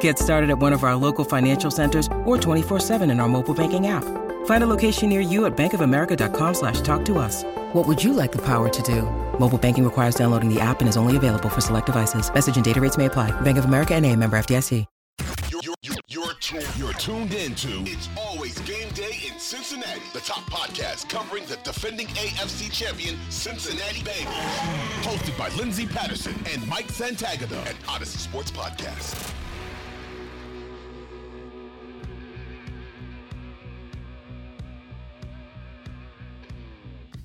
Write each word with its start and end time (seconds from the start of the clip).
Get 0.00 0.18
started 0.18 0.50
at 0.50 0.58
one 0.58 0.74
of 0.74 0.84
our 0.84 0.96
local 0.96 1.24
financial 1.24 1.70
centers 1.70 2.06
or 2.26 2.36
24-7 2.36 3.10
in 3.10 3.20
our 3.20 3.28
mobile 3.28 3.54
banking 3.54 3.86
app. 3.86 4.04
Find 4.46 4.62
a 4.62 4.66
location 4.66 5.08
near 5.08 5.20
you 5.20 5.46
at 5.46 5.56
bankofamerica.com 5.56 6.54
slash 6.54 6.82
talk 6.82 7.04
to 7.06 7.18
us. 7.18 7.44
What 7.72 7.86
would 7.86 8.02
you 8.02 8.12
like 8.12 8.32
the 8.32 8.44
power 8.44 8.68
to 8.68 8.82
do? 8.82 9.02
Mobile 9.38 9.58
banking 9.58 9.84
requires 9.84 10.14
downloading 10.14 10.52
the 10.52 10.60
app 10.60 10.80
and 10.80 10.88
is 10.88 10.96
only 10.96 11.16
available 11.16 11.48
for 11.48 11.62
select 11.62 11.86
devices. 11.86 12.32
Message 12.32 12.56
and 12.56 12.64
data 12.64 12.80
rates 12.80 12.98
may 12.98 13.06
apply. 13.06 13.30
Bank 13.40 13.56
of 13.56 13.64
America 13.64 13.94
and 13.94 14.04
a 14.04 14.14
member 14.14 14.38
FDIC. 14.38 14.84
You're, 15.50 15.74
you're, 15.82 15.96
you're, 16.08 16.34
tuned, 16.34 16.66
you're 16.76 16.92
tuned 16.94 17.34
into 17.34 17.82
It's 17.82 18.08
Always 18.16 18.58
Game 18.60 18.88
Day 18.90 19.18
in 19.26 19.38
Cincinnati, 19.38 20.00
the 20.12 20.20
top 20.20 20.48
podcast 20.50 21.08
covering 21.08 21.44
the 21.46 21.56
defending 21.56 22.06
AFC 22.08 22.72
champion 22.72 23.16
Cincinnati 23.28 24.00
Bengals. 24.00 24.32
Hosted 25.02 25.36
by 25.36 25.48
Lindsay 25.56 25.84
Patterson 25.86 26.34
and 26.52 26.66
Mike 26.68 26.88
Santagata 26.88 27.58
at 27.66 27.74
Audacy 27.82 28.18
Sports 28.18 28.50
Podcast. 28.52 29.34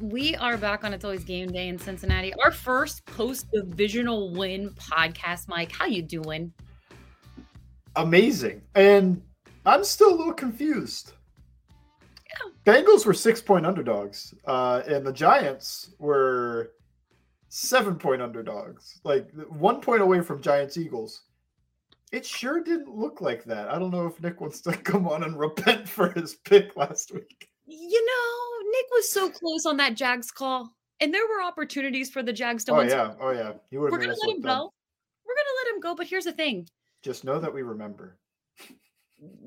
We 0.03 0.35
are 0.35 0.57
back 0.57 0.83
on 0.83 0.93
It's 0.93 1.05
Always 1.05 1.23
Game 1.23 1.49
Day 1.49 1.69
in 1.69 1.79
Cincinnati. 1.79 2.33
Our 2.43 2.51
first 2.51 3.05
post-divisional 3.05 4.33
win 4.33 4.71
podcast. 4.71 5.47
Mike, 5.47 5.71
how 5.71 5.85
you 5.85 6.01
doing? 6.01 6.51
Amazing. 7.95 8.63
And 8.75 9.21
I'm 9.65 9.85
still 9.85 10.13
a 10.13 10.17
little 10.17 10.33
confused. 10.33 11.13
Yeah. 12.27 12.51
Bengals 12.65 13.05
were 13.05 13.13
six 13.13 13.41
point 13.41 13.65
underdogs, 13.65 14.33
uh, 14.45 14.81
and 14.85 15.07
the 15.07 15.13
Giants 15.13 15.91
were 15.99 16.73
seven 17.47 17.95
point 17.95 18.21
underdogs, 18.21 18.99
like 19.05 19.31
one 19.47 19.79
point 19.79 20.01
away 20.01 20.19
from 20.19 20.41
Giants 20.41 20.75
Eagles. 20.75 21.21
It 22.11 22.25
sure 22.25 22.61
didn't 22.61 22.93
look 22.93 23.21
like 23.21 23.45
that. 23.45 23.69
I 23.69 23.79
don't 23.79 23.91
know 23.91 24.07
if 24.07 24.21
Nick 24.21 24.41
wants 24.41 24.59
to 24.63 24.73
come 24.83 25.07
on 25.07 25.23
and 25.23 25.39
repent 25.39 25.87
for 25.87 26.09
his 26.09 26.35
pick 26.35 26.75
last 26.75 27.13
week. 27.13 27.47
You 27.65 28.05
know, 28.05 28.32
Nick 28.73 28.85
was 28.91 29.09
so 29.09 29.29
close 29.29 29.65
on 29.67 29.77
that 29.77 29.95
Jags 29.95 30.31
call, 30.31 30.73
and 30.99 31.13
there 31.13 31.27
were 31.27 31.43
opportunities 31.43 32.09
for 32.09 32.23
the 32.23 32.33
Jags 32.33 32.63
to 32.65 32.71
oh, 32.73 32.77
win. 32.77 32.91
oh, 32.91 32.95
yeah, 32.95 33.13
oh 33.21 33.31
yeah, 33.31 33.51
We're 33.71 33.91
gonna 33.91 34.07
let 34.07 34.35
him 34.35 34.41
go. 34.41 34.73
We're 35.25 35.35
gonna 35.35 35.57
let 35.63 35.75
him 35.75 35.79
go. 35.79 35.95
But 35.95 36.07
here's 36.07 36.25
the 36.25 36.31
thing: 36.31 36.67
just 37.03 37.23
know 37.23 37.39
that 37.39 37.53
we 37.53 37.61
remember 37.61 38.17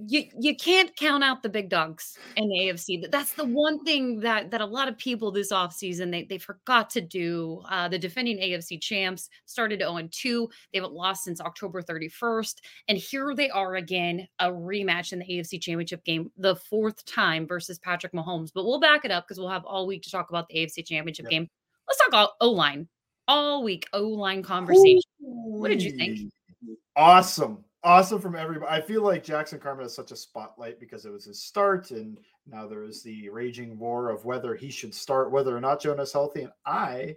you 0.07 0.25
you 0.39 0.57
can't 0.57 0.95
count 0.97 1.25
out 1.25 1.43
the 1.43 1.49
big 1.49 1.69
dogs 1.69 2.19
in 2.37 2.49
the 2.49 2.55
AFC. 2.55 3.11
That's 3.11 3.33
the 3.33 3.45
one 3.45 3.83
thing 3.85 4.21
that 4.21 4.51
that 4.51 4.61
a 4.61 4.67
lot 4.67 4.89
of 4.89 4.97
people 4.99 5.31
this 5.31 5.53
offseason 5.53 6.11
they 6.11 6.25
they 6.25 6.39
forgot 6.39 6.91
to 6.91 7.01
do. 7.01 7.63
Uh, 7.69 7.89
the 7.89 7.99
defending 7.99 8.39
AFC 8.39 8.81
champs 8.81 9.29
started 9.47 9.81
0 9.81 10.09
2. 10.11 10.49
They 10.73 10.79
haven't 10.79 10.95
lost 10.95 11.25
since 11.25 11.41
October 11.41 11.83
31st. 11.83 12.57
And 12.89 12.99
here 12.99 13.35
they 13.35 13.51
are 13.51 13.77
again, 13.77 14.27
a 14.39 14.51
rematch 14.51 15.13
in 15.13 15.19
the 15.19 15.27
AFC 15.27 15.61
championship 15.61 16.05
game, 16.05 16.31
the 16.37 16.57
fourth 16.57 17.05
time 17.05 17.47
versus 17.47 17.79
Patrick 17.79 18.13
Mahomes. 18.13 18.51
But 18.55 18.65
we'll 18.65 18.81
back 18.81 19.05
it 19.05 19.11
up 19.11 19.25
because 19.25 19.39
we'll 19.39 19.49
have 19.49 19.65
all 19.65 19.87
week 19.87 20.03
to 20.03 20.11
talk 20.11 20.31
about 20.31 20.49
the 20.49 20.57
AFC 20.57 20.87
championship 20.87 21.25
yep. 21.25 21.31
game. 21.31 21.49
Let's 21.89 22.01
talk 22.11 22.37
O 22.41 22.51
line. 22.51 22.89
All 23.29 23.65
week 23.65 23.87
O 23.93 24.03
line 24.03 24.43
conversation. 24.43 25.03
Ooh. 25.23 25.61
What 25.61 25.69
did 25.69 25.83
you 25.83 25.97
think? 25.97 26.33
Awesome 26.95 27.66
awesome 27.87 28.21
from 28.21 28.35
everybody. 28.35 28.71
I 28.71 28.81
feel 28.81 29.03
like 29.03 29.23
Jackson 29.23 29.61
Carman 29.61 29.85
has 29.85 29.95
such 29.95 30.11
a 30.11 30.17
spotlight 30.17 30.81
because 30.81 31.07
it 31.07 31.13
was 31.13 31.25
his 31.25 31.43
start, 31.43 31.93
and 31.93 32.19
now 32.47 32.67
there 32.67 32.83
is 32.83 33.03
the 33.03 33.29
raging 33.31 33.79
war 33.79 34.11
of 34.11 34.25
whether 34.25 34.57
he 34.57 34.71
should 34.71 34.93
start, 34.93 35.31
whether 35.31 35.57
or 35.57 35.61
not 35.61 35.81
Jonah's 35.81 36.13
healthy. 36.13 36.43
And 36.43 36.53
I 36.67 37.15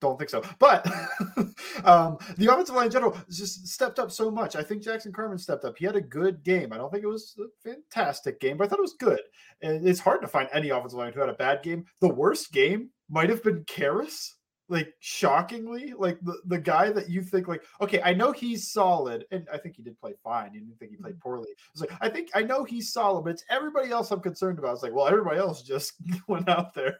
don't 0.00 0.16
think 0.16 0.30
so. 0.30 0.42
But 0.60 0.86
um, 1.84 2.16
the 2.36 2.46
offensive 2.50 2.76
line 2.76 2.86
in 2.86 2.92
general 2.92 3.18
just 3.28 3.66
stepped 3.66 3.98
up 3.98 4.12
so 4.12 4.30
much. 4.30 4.54
I 4.54 4.62
think 4.62 4.84
Jackson 4.84 5.12
Carman 5.12 5.36
stepped 5.36 5.64
up. 5.64 5.76
He 5.76 5.84
had 5.84 5.96
a 5.96 6.00
good 6.00 6.44
game. 6.44 6.72
I 6.72 6.76
don't 6.76 6.92
think 6.92 7.02
it 7.02 7.08
was 7.08 7.36
a 7.40 7.68
fantastic 7.68 8.40
game, 8.40 8.56
but 8.56 8.64
I 8.64 8.68
thought 8.68 8.78
it 8.78 8.82
was 8.82 8.96
good. 9.00 9.20
And 9.62 9.86
it's 9.86 10.00
hard 10.00 10.22
to 10.22 10.28
find 10.28 10.48
any 10.52 10.70
offensive 10.70 10.98
line 10.98 11.12
who 11.12 11.20
had 11.20 11.28
a 11.28 11.34
bad 11.34 11.64
game. 11.64 11.84
The 12.00 12.14
worst 12.14 12.52
game 12.52 12.90
might 13.10 13.30
have 13.30 13.42
been 13.42 13.64
Karras 13.64 14.34
like 14.68 14.94
shockingly 15.00 15.94
like 15.96 16.18
the, 16.22 16.38
the 16.46 16.58
guy 16.58 16.90
that 16.90 17.08
you 17.08 17.22
think 17.22 17.48
like 17.48 17.62
okay 17.80 18.00
i 18.02 18.12
know 18.12 18.32
he's 18.32 18.70
solid 18.70 19.24
and 19.30 19.46
i 19.52 19.56
think 19.56 19.76
he 19.76 19.82
did 19.82 19.98
play 19.98 20.14
fine 20.22 20.52
you 20.52 20.60
didn't 20.60 20.78
think 20.78 20.90
he 20.90 20.96
played 20.96 21.14
mm-hmm. 21.14 21.20
poorly. 21.20 21.48
It's 21.72 21.80
like 21.80 21.92
i 22.00 22.08
think 22.08 22.28
i 22.34 22.42
know 22.42 22.64
he's 22.64 22.92
solid 22.92 23.24
but 23.24 23.30
it's 23.30 23.44
everybody 23.50 23.90
else 23.90 24.10
i'm 24.10 24.20
concerned 24.20 24.58
about. 24.58 24.74
It's 24.74 24.82
like 24.82 24.94
well 24.94 25.08
everybody 25.08 25.38
else 25.38 25.62
just 25.62 25.94
went 26.28 26.48
out 26.48 26.74
there 26.74 26.98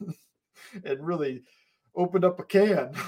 and 0.84 1.06
really 1.06 1.42
opened 1.96 2.24
up 2.24 2.38
a 2.40 2.44
can. 2.44 2.92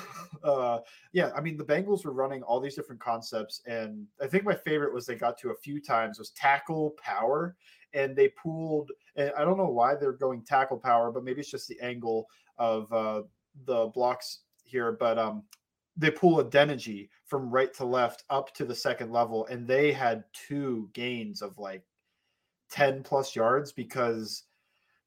Uh 0.44 0.78
yeah 1.12 1.32
i 1.36 1.40
mean 1.40 1.56
the 1.56 1.64
bengals 1.64 2.04
were 2.04 2.12
running 2.12 2.42
all 2.44 2.60
these 2.60 2.76
different 2.76 3.00
concepts 3.00 3.60
and 3.66 4.06
i 4.22 4.26
think 4.26 4.44
my 4.44 4.54
favorite 4.54 4.94
was 4.94 5.04
they 5.04 5.16
got 5.16 5.36
to 5.36 5.50
a 5.50 5.56
few 5.56 5.82
times 5.82 6.18
was 6.18 6.30
tackle 6.30 6.94
power 7.02 7.56
and 7.92 8.16
they 8.16 8.28
pulled 8.28 8.90
and 9.16 9.32
i 9.36 9.44
don't 9.44 9.58
know 9.58 9.68
why 9.68 9.94
they're 9.94 10.12
going 10.12 10.42
tackle 10.44 10.78
power 10.78 11.10
but 11.10 11.24
maybe 11.24 11.40
it's 11.40 11.50
just 11.50 11.68
the 11.68 11.78
angle 11.80 12.26
of 12.58 12.90
uh 12.92 13.22
the 13.66 13.86
blocks 13.94 14.40
here, 14.64 14.92
but 14.92 15.18
um, 15.18 15.42
they 15.96 16.10
pull 16.10 16.40
a 16.40 16.44
Adeniji 16.44 17.08
from 17.26 17.50
right 17.50 17.72
to 17.74 17.84
left 17.84 18.24
up 18.30 18.54
to 18.54 18.64
the 18.64 18.74
second 18.74 19.12
level, 19.12 19.46
and 19.46 19.66
they 19.66 19.92
had 19.92 20.24
two 20.32 20.88
gains 20.92 21.42
of 21.42 21.58
like 21.58 21.82
10 22.70 23.02
plus 23.02 23.34
yards 23.34 23.72
because 23.72 24.44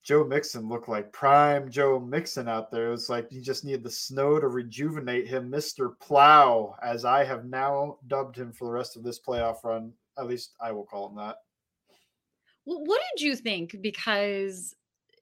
Joe 0.03 0.25
Mixon 0.25 0.67
looked 0.67 0.89
like 0.89 1.13
prime 1.13 1.69
Joe 1.69 1.97
Mixon 1.97 2.49
out 2.49 2.69
there. 2.69 2.87
It 2.87 2.91
was 2.91 3.09
like 3.09 3.31
you 3.31 3.41
just 3.41 3.63
need 3.63 3.83
the 3.83 3.89
snow 3.89 4.39
to 4.39 4.47
rejuvenate 4.47 5.27
him, 5.27 5.49
Mr. 5.49 5.97
Plow, 5.99 6.75
as 6.83 7.05
I 7.05 7.23
have 7.23 7.45
now 7.45 7.97
dubbed 8.07 8.37
him 8.37 8.51
for 8.51 8.65
the 8.65 8.73
rest 8.73 8.97
of 8.97 9.03
this 9.03 9.19
playoff 9.19 9.63
run. 9.63 9.93
At 10.17 10.27
least 10.27 10.55
I 10.61 10.73
will 10.73 10.83
call 10.83 11.09
him 11.09 11.15
that. 11.15 11.37
Well, 12.65 12.83
what 12.83 13.01
did 13.15 13.23
you 13.23 13.35
think? 13.35 13.81
Because 13.81 14.75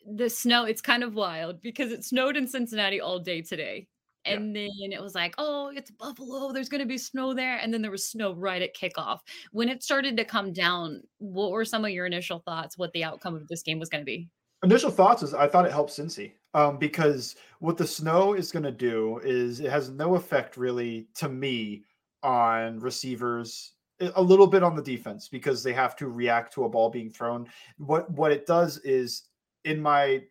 the 0.06 0.30
snow, 0.30 0.66
it's 0.66 0.82
kind 0.82 1.04
of 1.04 1.14
wild 1.14 1.62
because 1.62 1.92
it 1.92 2.04
snowed 2.04 2.38
in 2.38 2.48
Cincinnati 2.48 3.02
all 3.02 3.20
day 3.20 3.42
today. 3.42 3.88
And 4.26 4.56
yeah. 4.56 4.68
then 4.82 4.92
it 4.92 5.02
was 5.02 5.16
like, 5.16 5.34
oh, 5.38 5.72
it's 5.76 5.90
Buffalo. 5.92 6.52
There's 6.52 6.70
going 6.70 6.82
to 6.82 6.88
be 6.88 6.98
snow 6.98 7.34
there. 7.34 7.58
And 7.58 7.74
then 7.74 7.82
there 7.82 7.92
was 7.92 8.08
snow 8.08 8.34
right 8.34 8.62
at 8.62 8.76
kickoff. 8.76 9.20
When 9.52 9.68
it 9.68 9.84
started 9.84 10.16
to 10.18 10.26
come 10.26 10.54
down, 10.54 11.02
what 11.18 11.52
were 11.52 11.66
some 11.66 11.86
of 11.86 11.92
your 11.92 12.06
initial 12.06 12.40
thoughts? 12.40 12.78
What 12.78 12.92
the 12.94 13.04
outcome 13.04 13.36
of 13.36 13.48
this 13.48 13.64
game 13.64 13.80
was 13.80 13.90
going 13.90 14.02
to 14.02 14.06
be? 14.06 14.30
Initial 14.64 14.92
thoughts 14.92 15.24
is 15.24 15.34
I 15.34 15.48
thought 15.48 15.66
it 15.66 15.72
helped 15.72 15.92
Cincy 15.92 16.34
um, 16.54 16.78
because 16.78 17.36
what 17.60 17.78
the 17.78 17.88
snow 17.88 18.34
is 18.34 18.52
going 18.52 18.64
to 18.64 18.72
do 18.72 19.20
is 19.24 19.60
it 19.60 19.72
has 19.72 19.90
no 19.90 20.16
effect 20.16 20.56
really 20.56 21.08
to 21.16 21.28
me 21.28 21.84
on 22.22 22.80
receivers 22.80 23.74
a 24.16 24.22
little 24.22 24.48
bit 24.48 24.64
on 24.64 24.76
the 24.76 24.82
defense 24.82 25.28
because 25.28 25.64
they 25.64 25.74
have 25.74 25.96
to 25.96 26.08
react 26.08 26.54
to 26.54 26.66
a 26.66 26.70
ball 26.70 26.90
being 26.90 27.10
thrown. 27.10 27.48
What 27.78 28.10
what 28.12 28.32
it 28.32 28.46
does 28.46 28.78
is 28.80 29.24
in 29.66 29.82
my 29.82 30.24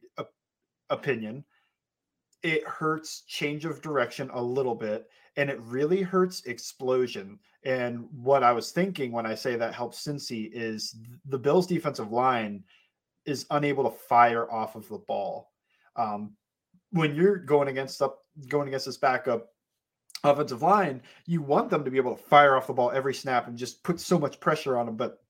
opinion, 0.90 1.44
it 2.42 2.66
hurts 2.66 3.22
change 3.26 3.64
of 3.64 3.82
direction 3.82 4.30
a 4.32 4.42
little 4.42 4.74
bit 4.74 5.08
and 5.36 5.48
it 5.48 5.60
really 5.60 6.02
hurts 6.02 6.44
explosion. 6.44 7.38
And 7.64 8.06
what 8.12 8.42
I 8.42 8.52
was 8.52 8.72
thinking 8.72 9.12
when 9.12 9.26
I 9.26 9.34
say 9.34 9.56
that 9.56 9.74
helps 9.74 10.04
Cincy 10.04 10.50
is 10.52 10.96
the 11.26 11.38
Bills 11.38 11.66
defensive 11.66 12.12
line 12.12 12.64
is 13.26 13.46
unable 13.50 13.84
to 13.84 13.96
fire 13.96 14.50
off 14.50 14.74
of 14.74 14.88
the 14.88 14.98
ball. 14.98 15.52
Um, 15.96 16.32
when 16.92 17.14
you're 17.14 17.36
going 17.36 17.68
against 17.68 18.02
up 18.02 18.18
going 18.48 18.68
against 18.68 18.86
this 18.86 18.96
backup 18.96 19.48
offensive 20.24 20.62
line, 20.62 21.02
you 21.26 21.42
want 21.42 21.70
them 21.70 21.84
to 21.84 21.90
be 21.90 21.98
able 21.98 22.16
to 22.16 22.22
fire 22.22 22.56
off 22.56 22.66
the 22.66 22.72
ball 22.72 22.90
every 22.90 23.14
snap 23.14 23.46
and 23.46 23.56
just 23.56 23.82
put 23.84 24.00
so 24.00 24.18
much 24.18 24.40
pressure 24.40 24.76
on 24.76 24.86
them, 24.86 24.96
but 24.96 25.22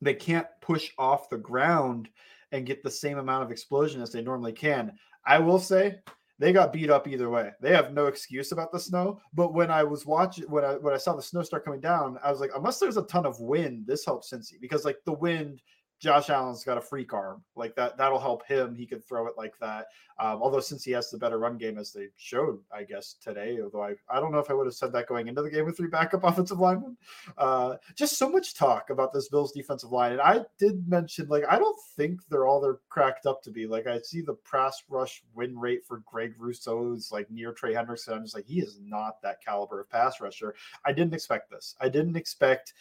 they 0.00 0.14
can't 0.14 0.46
push 0.60 0.90
off 0.98 1.30
the 1.30 1.38
ground 1.38 2.08
and 2.52 2.66
get 2.66 2.82
the 2.82 2.90
same 2.90 3.18
amount 3.18 3.42
of 3.42 3.50
explosion 3.50 4.00
as 4.00 4.12
they 4.12 4.22
normally 4.22 4.52
can. 4.52 4.92
I 5.26 5.38
will 5.38 5.58
say 5.58 5.96
they 6.38 6.52
got 6.52 6.72
beat 6.72 6.90
up 6.90 7.06
either 7.06 7.30
way. 7.30 7.50
They 7.60 7.72
have 7.72 7.92
no 7.92 8.06
excuse 8.06 8.52
about 8.52 8.72
the 8.72 8.80
snow. 8.80 9.20
But 9.32 9.54
when 9.54 9.70
I 9.70 9.84
was 9.84 10.06
watching, 10.06 10.44
when 10.44 10.64
I 10.64 10.74
when 10.74 10.94
I 10.94 10.98
saw 10.98 11.14
the 11.14 11.22
snow 11.22 11.42
start 11.42 11.64
coming 11.64 11.80
down, 11.80 12.18
I 12.22 12.30
was 12.30 12.40
like, 12.40 12.50
unless 12.54 12.78
there's 12.78 12.96
a 12.96 13.02
ton 13.02 13.26
of 13.26 13.40
wind, 13.40 13.86
this 13.86 14.04
helps 14.04 14.32
Cincy 14.32 14.60
because 14.60 14.84
like 14.84 14.98
the 15.06 15.12
wind 15.12 15.60
Josh 16.02 16.30
Allen's 16.30 16.64
got 16.64 16.78
a 16.78 16.80
freak 16.80 17.12
arm 17.12 17.44
like 17.54 17.76
that. 17.76 17.96
That'll 17.96 18.18
help 18.18 18.44
him. 18.44 18.74
He 18.74 18.86
could 18.86 19.06
throw 19.06 19.28
it 19.28 19.34
like 19.36 19.56
that. 19.60 19.86
Um, 20.18 20.42
although 20.42 20.58
since 20.58 20.82
he 20.82 20.90
has 20.92 21.10
the 21.10 21.16
better 21.16 21.38
run 21.38 21.56
game 21.56 21.78
as 21.78 21.92
they 21.92 22.08
showed, 22.16 22.58
I 22.74 22.82
guess 22.82 23.14
today. 23.22 23.60
Although 23.62 23.84
I, 23.84 23.94
I 24.08 24.18
don't 24.18 24.32
know 24.32 24.40
if 24.40 24.50
I 24.50 24.54
would 24.54 24.66
have 24.66 24.74
said 24.74 24.92
that 24.92 25.06
going 25.06 25.28
into 25.28 25.42
the 25.42 25.50
game 25.50 25.64
with 25.64 25.76
three 25.76 25.88
backup 25.88 26.24
offensive 26.24 26.58
linemen. 26.58 26.96
Uh, 27.38 27.76
just 27.94 28.18
so 28.18 28.28
much 28.28 28.56
talk 28.56 28.90
about 28.90 29.12
this 29.12 29.28
Bills 29.28 29.52
defensive 29.52 29.92
line, 29.92 30.10
and 30.10 30.20
I 30.20 30.40
did 30.58 30.88
mention 30.88 31.28
like 31.28 31.44
I 31.48 31.56
don't 31.56 31.78
think 31.96 32.20
they're 32.28 32.48
all 32.48 32.60
they're 32.60 32.80
cracked 32.88 33.26
up 33.26 33.40
to 33.44 33.52
be. 33.52 33.68
Like 33.68 33.86
I 33.86 34.00
see 34.00 34.22
the 34.22 34.36
pass 34.50 34.82
rush 34.88 35.22
win 35.34 35.56
rate 35.56 35.84
for 35.86 36.02
Greg 36.04 36.34
Rousseau 36.36 36.94
is 36.94 37.10
like 37.12 37.30
near 37.30 37.52
Trey 37.52 37.74
Hendrickson. 37.74 38.14
I'm 38.14 38.24
just 38.24 38.34
like 38.34 38.46
he 38.46 38.58
is 38.58 38.80
not 38.84 39.22
that 39.22 39.40
caliber 39.44 39.80
of 39.80 39.88
pass 39.88 40.20
rusher. 40.20 40.56
I 40.84 40.92
didn't 40.92 41.14
expect 41.14 41.48
this. 41.48 41.76
I 41.80 41.88
didn't 41.88 42.16
expect 42.16 42.74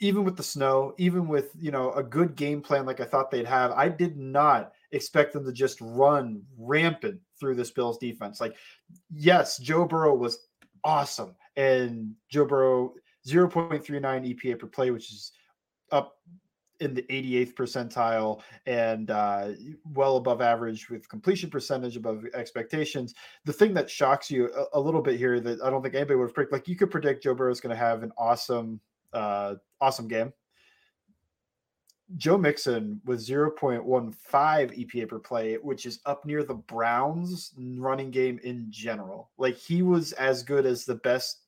even 0.00 0.24
with 0.24 0.36
the 0.36 0.42
snow, 0.42 0.94
even 0.98 1.28
with 1.28 1.52
you 1.58 1.70
know 1.70 1.92
a 1.92 2.02
good 2.02 2.34
game 2.34 2.60
plan 2.60 2.86
like 2.86 3.00
I 3.00 3.04
thought 3.04 3.30
they'd 3.30 3.46
have, 3.46 3.70
I 3.72 3.88
did 3.88 4.16
not 4.16 4.72
expect 4.92 5.32
them 5.32 5.44
to 5.44 5.52
just 5.52 5.78
run 5.80 6.42
rampant 6.58 7.20
through 7.38 7.54
this 7.54 7.70
Bills 7.70 7.98
defense. 7.98 8.40
Like, 8.40 8.56
yes, 9.14 9.58
Joe 9.58 9.84
Burrow 9.84 10.14
was 10.14 10.48
awesome, 10.82 11.36
and 11.56 12.14
Joe 12.30 12.46
Burrow 12.46 12.94
0.39 13.28 13.82
EPA 14.34 14.58
per 14.58 14.66
play, 14.66 14.90
which 14.90 15.12
is 15.12 15.32
up 15.92 16.16
in 16.80 16.94
the 16.94 17.02
88th 17.02 17.54
percentile 17.54 18.40
and 18.64 19.10
uh, 19.10 19.48
well 19.92 20.16
above 20.16 20.40
average 20.40 20.88
with 20.88 21.06
completion 21.10 21.50
percentage 21.50 21.96
above 21.96 22.24
expectations. 22.32 23.14
The 23.44 23.52
thing 23.52 23.74
that 23.74 23.90
shocks 23.90 24.30
you 24.30 24.50
a, 24.54 24.78
a 24.78 24.80
little 24.80 25.02
bit 25.02 25.18
here 25.18 25.40
that 25.40 25.60
I 25.60 25.68
don't 25.68 25.82
think 25.82 25.94
anybody 25.94 26.16
would 26.16 26.28
have 26.28 26.34
predicted, 26.34 26.58
like 26.58 26.68
you 26.68 26.76
could 26.76 26.90
predict 26.90 27.22
Joe 27.22 27.34
Burrow 27.34 27.52
is 27.52 27.60
going 27.60 27.76
to 27.76 27.82
have 27.82 28.02
an 28.02 28.12
awesome 28.16 28.80
uh, 29.12 29.54
awesome 29.80 30.08
game. 30.08 30.32
Joe 32.16 32.36
Mixon 32.36 33.00
with 33.04 33.20
0.15 33.20 33.86
EPA 34.32 35.08
per 35.08 35.18
play, 35.18 35.54
which 35.56 35.86
is 35.86 36.00
up 36.06 36.24
near 36.24 36.42
the 36.42 36.54
Browns 36.54 37.52
running 37.56 38.10
game 38.10 38.40
in 38.42 38.66
general. 38.70 39.30
Like 39.38 39.56
he 39.56 39.82
was 39.82 40.12
as 40.12 40.42
good 40.42 40.66
as 40.66 40.84
the 40.84 40.96
best. 40.96 41.42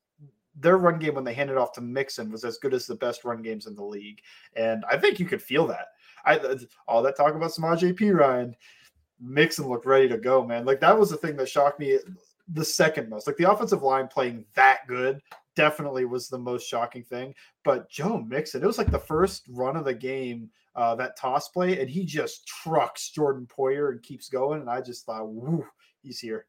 Their 0.54 0.76
run 0.76 0.98
game 0.98 1.14
when 1.14 1.24
they 1.24 1.34
handed 1.34 1.56
off 1.56 1.72
to 1.72 1.80
Mixon 1.80 2.30
was 2.30 2.44
as 2.44 2.58
good 2.58 2.74
as 2.74 2.86
the 2.86 2.94
best 2.94 3.24
run 3.24 3.42
games 3.42 3.66
in 3.66 3.74
the 3.74 3.82
league, 3.82 4.20
and 4.54 4.84
I 4.88 4.98
think 4.98 5.18
you 5.18 5.24
could 5.26 5.42
feel 5.42 5.66
that. 5.68 5.86
I 6.26 6.38
all 6.86 7.02
that 7.02 7.16
talk 7.16 7.34
about 7.34 7.50
Samaje 7.50 7.98
Perine, 7.98 8.54
Mixon 9.18 9.66
looked 9.66 9.86
ready 9.86 10.08
to 10.08 10.18
go, 10.18 10.44
man. 10.44 10.66
Like 10.66 10.80
that 10.80 10.98
was 10.98 11.10
the 11.10 11.16
thing 11.16 11.36
that 11.36 11.48
shocked 11.48 11.80
me 11.80 11.98
the 12.48 12.64
second 12.64 13.08
most. 13.08 13.26
Like 13.26 13.36
the 13.36 13.50
offensive 13.50 13.82
line 13.82 14.08
playing 14.08 14.44
that 14.54 14.86
good 14.86 15.20
definitely 15.56 16.04
was 16.04 16.28
the 16.28 16.38
most 16.38 16.68
shocking 16.68 17.04
thing. 17.04 17.34
But 17.64 17.90
Joe 17.90 18.18
Mixon, 18.18 18.62
it 18.62 18.66
was 18.66 18.78
like 18.78 18.90
the 18.90 18.98
first 18.98 19.46
run 19.50 19.76
of 19.76 19.84
the 19.84 19.94
game, 19.94 20.50
uh, 20.74 20.94
that 20.96 21.16
toss 21.16 21.48
play, 21.48 21.80
and 21.80 21.90
he 21.90 22.04
just 22.04 22.46
trucks 22.46 23.10
Jordan 23.10 23.46
Poyer 23.46 23.90
and 23.90 24.02
keeps 24.02 24.28
going. 24.28 24.60
And 24.60 24.70
I 24.70 24.80
just 24.80 25.04
thought, 25.04 25.28
woo, 25.28 25.64
he's 26.02 26.18
here. 26.18 26.46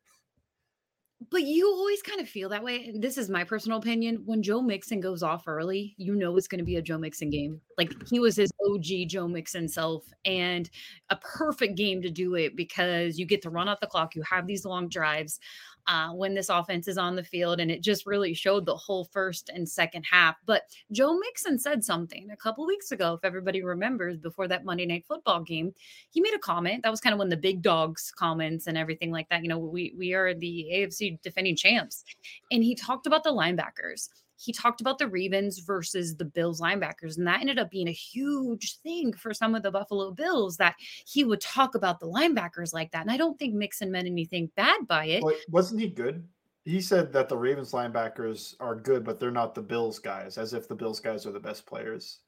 But 1.32 1.44
you 1.44 1.68
always 1.68 2.02
kind 2.02 2.20
of 2.20 2.28
feel 2.28 2.50
that 2.50 2.64
way. 2.64 2.92
This 2.96 3.18
is 3.18 3.30
my 3.30 3.44
personal 3.44 3.78
opinion. 3.78 4.24
When 4.26 4.44
Joe 4.44 4.62
Mixon 4.62 5.00
goes 5.00 5.24
off 5.24 5.48
early, 5.48 5.96
you 5.98 6.16
know 6.16 6.36
it's 6.36 6.48
going 6.48 6.60
to 6.60 6.66
be 6.66 6.76
a 6.76 6.82
Joe 6.82 6.98
Mixon 6.98 7.30
game. 7.30 7.62
Like 7.78 7.94
he 8.10 8.20
was 8.20 8.36
his 8.36 8.52
OG 8.68 9.08
Joe 9.08 9.28
Mixon 9.28 9.68
self, 9.68 10.04
and 10.26 10.70
a 11.10 11.16
perfect 11.18 11.76
game 11.76 12.02
to 12.02 12.10
do 12.10 12.36
it 12.36 12.56
because 12.56 13.18
you 13.18 13.26
get 13.26 13.42
to 13.44 13.50
run 13.50 13.70
out 13.70 13.80
the 13.80 13.88
clock. 13.88 14.16
You 14.16 14.24
have 14.24 14.48
these 14.48 14.66
long 14.66 14.90
drives 14.90 15.40
uh, 15.88 16.10
when 16.10 16.34
this 16.34 16.50
offense 16.50 16.88
is 16.88 16.98
on 16.98 17.16
the 17.16 17.24
field. 17.24 17.60
And 17.60 17.70
it 17.70 17.82
just 17.82 18.06
really 18.06 18.34
showed 18.34 18.66
the 18.66 18.76
whole 18.76 19.06
first 19.06 19.50
and 19.50 19.68
second 19.68 20.04
half. 20.10 20.36
But 20.46 20.64
Joe 20.92 21.18
Mixon 21.18 21.60
said 21.60 21.84
something 21.84 22.30
a 22.32 22.38
couple 22.38 22.66
weeks 22.66 22.92
ago, 22.92 23.14
if 23.14 23.24
everybody 23.24 23.64
remembers, 23.64 24.18
before 24.18 24.48
that 24.48 24.66
Monday 24.66 24.86
night 24.86 25.06
football 25.08 25.42
game. 25.42 25.74
He 26.12 26.22
made 26.22 26.34
a 26.34 26.40
comment. 26.40 26.84
That 26.84 26.92
was 26.92 27.02
kind 27.02 27.14
of 27.14 27.20
when 27.20 27.30
the 27.30 27.38
big 27.38 27.62
dogs 27.62 28.12
comments 28.16 28.68
and 28.68 28.78
everything 28.78 29.12
like 29.12 29.30
that. 29.30 29.44
You 29.44 29.50
know, 29.50 29.60
we 29.60 29.94
we 29.98 30.14
are 30.14 30.34
the 30.34 30.70
AFC 30.74 31.22
defending 31.22 31.56
champs. 31.56 32.04
And 32.52 32.64
he 32.64 32.76
talked 32.76 33.08
about 33.08 33.24
the 33.24 33.32
linebackers 33.32 34.10
he 34.38 34.52
talked 34.52 34.82
about 34.82 34.98
the 34.98 35.08
Ravens 35.08 35.60
versus 35.60 36.16
the 36.16 36.26
Bills 36.26 36.60
linebackers. 36.60 37.18
And 37.18 37.28
that 37.28 37.42
ended 37.42 37.60
up 37.60 37.72
being 37.72 37.88
a 37.88 37.92
huge 37.92 38.78
thing 38.80 39.14
for 39.14 39.34
some 39.34 39.56
of 39.56 39.64
the 39.64 39.72
Buffalo 39.72 40.12
Bills 40.12 40.58
that 40.58 40.76
he 41.06 41.24
would 41.24 41.42
talk 41.42 41.76
about 41.76 42.00
the 42.00 42.08
linebackers 42.08 42.74
like 42.74 42.92
that. 42.92 43.02
And 43.02 43.12
I 43.12 43.18
don't 43.18 43.38
think 43.38 43.54
Mixon 43.54 43.92
meant 43.92 44.08
anything 44.08 44.50
bad 44.56 44.88
by 44.88 45.06
it. 45.06 45.24
Well, 45.24 45.36
wasn't 45.50 45.82
he 45.82 45.88
good? 45.88 46.28
He 46.66 46.80
said 46.80 47.12
that 47.14 47.28
the 47.28 47.38
Ravens 47.38 47.72
linebackers 47.72 48.56
are 48.60 48.76
good, 48.76 49.04
but 49.04 49.20
they're 49.20 49.32
not 49.32 49.54
the 49.54 49.62
Bills 49.62 50.00
guys, 50.00 50.38
as 50.38 50.54
if 50.54 50.68
the 50.68 50.76
Bills 50.76 51.00
guys 51.00 51.26
are 51.26 51.32
the 51.32 51.40
best 51.40 51.66
players. 51.66 52.20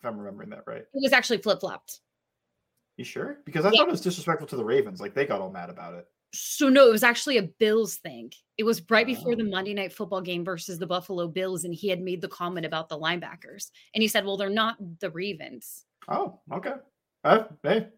If 0.00 0.06
I'm 0.06 0.18
remembering 0.18 0.50
that 0.50 0.64
right. 0.66 0.82
It 0.82 1.02
was 1.02 1.12
actually 1.12 1.38
flip 1.38 1.60
flopped. 1.60 2.00
You 2.96 3.04
sure? 3.04 3.40
Because 3.44 3.64
I 3.64 3.70
yeah. 3.70 3.78
thought 3.78 3.88
it 3.88 3.92
was 3.92 4.00
disrespectful 4.00 4.48
to 4.48 4.56
the 4.56 4.64
Ravens. 4.64 5.00
Like 5.00 5.14
they 5.14 5.24
got 5.24 5.40
all 5.40 5.50
mad 5.50 5.70
about 5.70 5.94
it. 5.94 6.06
So 6.32 6.68
no, 6.68 6.86
it 6.86 6.92
was 6.92 7.02
actually 7.02 7.38
a 7.38 7.42
Bills 7.42 7.96
thing. 7.96 8.32
It 8.56 8.64
was 8.64 8.82
right 8.90 9.06
before 9.06 9.34
the 9.34 9.42
oh. 9.44 9.50
Monday 9.50 9.74
night 9.74 9.92
football 9.92 10.20
game 10.20 10.44
versus 10.44 10.78
the 10.78 10.86
Buffalo 10.86 11.26
Bills, 11.28 11.64
and 11.64 11.74
he 11.74 11.88
had 11.88 12.00
made 12.00 12.20
the 12.20 12.28
comment 12.28 12.66
about 12.66 12.88
the 12.88 12.98
linebackers, 12.98 13.70
and 13.94 14.02
he 14.02 14.08
said, 14.08 14.24
"Well, 14.24 14.36
they're 14.36 14.50
not 14.50 14.76
the 15.00 15.10
Ravens." 15.10 15.84
Oh, 16.08 16.40
okay. 16.52 16.74
Uh, 17.24 17.44
hey, 17.62 17.88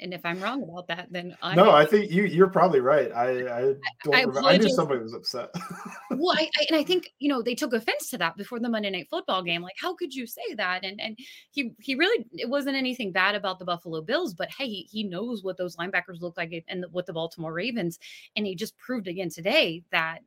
and 0.00 0.14
if 0.14 0.24
I'm 0.24 0.40
wrong 0.40 0.62
about 0.62 0.88
that, 0.88 1.08
then 1.10 1.36
I 1.42 1.54
no, 1.54 1.70
I 1.70 1.84
think 1.84 2.10
you 2.10 2.24
you're 2.24 2.48
probably 2.48 2.80
right. 2.80 3.12
I 3.12 3.28
I 3.28 3.60
don't 4.04 4.14
I, 4.14 4.20
remember. 4.22 4.48
I 4.48 4.56
knew 4.56 4.68
somebody 4.68 5.00
was 5.00 5.14
upset. 5.14 5.50
well, 6.10 6.36
I, 6.36 6.48
I, 6.58 6.66
and 6.68 6.78
I 6.78 6.82
think 6.82 7.12
you 7.18 7.28
know 7.28 7.42
they 7.42 7.54
took 7.54 7.72
offense 7.72 8.10
to 8.10 8.18
that 8.18 8.36
before 8.36 8.60
the 8.60 8.68
Monday 8.68 8.90
Night 8.90 9.08
Football 9.10 9.42
game. 9.42 9.62
Like, 9.62 9.76
how 9.80 9.94
could 9.94 10.14
you 10.14 10.26
say 10.26 10.54
that? 10.56 10.84
And 10.84 11.00
and 11.00 11.18
he 11.50 11.72
he 11.80 11.94
really 11.94 12.26
it 12.32 12.48
wasn't 12.48 12.76
anything 12.76 13.12
bad 13.12 13.34
about 13.34 13.58
the 13.58 13.64
Buffalo 13.64 14.02
Bills, 14.02 14.34
but 14.34 14.50
hey, 14.50 14.66
he, 14.66 14.88
he 14.90 15.04
knows 15.04 15.42
what 15.42 15.56
those 15.56 15.76
linebackers 15.76 16.20
look 16.20 16.36
like 16.36 16.64
and 16.68 16.84
what 16.92 17.06
the 17.06 17.12
Baltimore 17.12 17.52
Ravens, 17.52 17.98
and 18.36 18.46
he 18.46 18.54
just 18.54 18.76
proved 18.78 19.08
again 19.08 19.30
today 19.30 19.82
that 19.92 20.20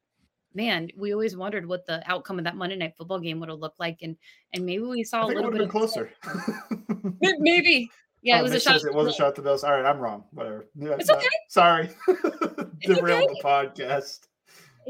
man, 0.56 0.90
we 0.98 1.14
always 1.14 1.36
wondered 1.36 1.66
what 1.66 1.86
the 1.86 2.02
outcome 2.10 2.38
of 2.38 2.46
that 2.46 2.56
Monday 2.56 2.76
night 2.76 2.94
football 2.98 3.20
game 3.20 3.40
would 3.40 3.50
have 3.50 3.60
looked 3.60 3.80
like. 3.80 4.00
And 4.02 4.16
and 4.54 4.66
maybe 4.66 4.84
we 4.84 5.04
saw 5.04 5.26
a 5.26 5.28
little 5.28 5.52
bit 5.52 5.70
closer. 5.70 6.12
maybe, 7.40 7.90
yeah, 8.24 8.38
oh, 8.38 8.40
it 8.40 8.44
was 8.44 8.54
a 8.54 8.60
shot. 8.60 8.84
It 8.84 8.94
was 8.94 9.08
a 9.08 9.14
shot 9.14 9.36
to 9.36 9.42
Bills. 9.42 9.64
All 9.64 9.72
right, 9.72 9.86
I'm 9.86 10.00
wrong. 10.00 10.24
Whatever. 10.32 10.66
Yeah, 10.76 10.96
it's 10.98 11.10
okay. 11.10 11.28
Sorry. 11.50 11.90
Derail 12.82 13.24
okay. 13.24 13.28
the 13.28 13.42
podcast. 13.44 14.28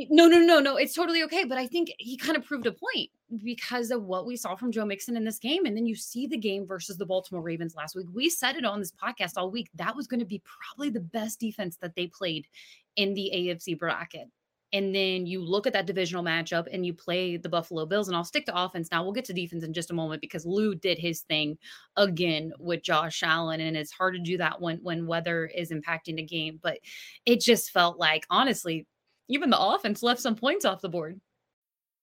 No, 0.09 0.27
no, 0.27 0.39
no, 0.39 0.59
no. 0.59 0.77
It's 0.77 0.93
totally 0.93 1.23
okay. 1.23 1.43
But 1.43 1.57
I 1.57 1.65
think 1.65 1.91
he 1.97 2.15
kind 2.15 2.37
of 2.37 2.45
proved 2.45 2.67
a 2.67 2.71
point 2.71 3.09
because 3.43 3.89
of 3.89 4.03
what 4.03 4.27
we 4.27 4.35
saw 4.35 4.55
from 4.55 4.71
Joe 4.71 4.85
Mixon 4.85 5.17
in 5.17 5.23
this 5.23 5.39
game. 5.39 5.65
And 5.65 5.75
then 5.75 5.87
you 5.87 5.95
see 5.95 6.27
the 6.27 6.37
game 6.37 6.67
versus 6.67 6.97
the 6.97 7.05
Baltimore 7.05 7.41
Ravens 7.41 7.75
last 7.75 7.95
week. 7.95 8.07
We 8.13 8.29
said 8.29 8.55
it 8.55 8.65
on 8.65 8.79
this 8.79 8.91
podcast 8.91 9.33
all 9.35 9.49
week. 9.49 9.69
That 9.75 9.95
was 9.95 10.05
going 10.05 10.19
to 10.19 10.25
be 10.25 10.41
probably 10.45 10.91
the 10.91 10.99
best 10.99 11.39
defense 11.39 11.77
that 11.77 11.95
they 11.95 12.07
played 12.07 12.47
in 12.95 13.15
the 13.15 13.31
AFC 13.33 13.77
bracket 13.77 14.29
and 14.73 14.93
then 14.93 15.27
you 15.27 15.39
look 15.39 15.67
at 15.67 15.73
that 15.73 15.85
divisional 15.85 16.23
matchup 16.23 16.67
and 16.71 16.83
you 16.83 16.93
play 16.93 17.37
the 17.37 17.47
Buffalo 17.47 17.85
Bills. 17.85 18.07
And 18.07 18.17
I'll 18.17 18.23
stick 18.23 18.45
to 18.47 18.59
offense 18.59 18.89
now. 18.91 19.03
We'll 19.03 19.13
get 19.13 19.25
to 19.25 19.33
defense 19.33 19.63
in 19.63 19.71
just 19.71 19.91
a 19.91 19.93
moment 19.93 20.19
because 20.19 20.47
Lou 20.47 20.73
did 20.73 20.97
his 20.97 21.21
thing 21.21 21.57
again 21.95 22.51
with 22.59 22.81
Josh 22.81 23.21
Allen, 23.23 23.61
and 23.61 23.77
it's 23.77 23.91
hard 23.91 24.15
to 24.15 24.19
do 24.19 24.37
that 24.37 24.59
when 24.59 24.77
when 24.77 25.05
weather 25.05 25.45
is 25.45 25.71
impacting 25.71 26.17
the 26.17 26.23
game. 26.23 26.59
But 26.61 26.79
it 27.25 27.39
just 27.39 27.71
felt 27.71 27.99
like 27.99 28.25
honestly, 28.31 28.87
even 29.29 29.51
the 29.51 29.61
offense 29.61 30.01
left 30.03 30.21
some 30.21 30.35
points 30.35 30.65
off 30.65 30.81
the 30.81 30.89
board. 30.89 31.21